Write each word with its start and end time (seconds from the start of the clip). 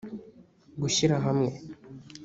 gushyirahamwe 0.81 1.49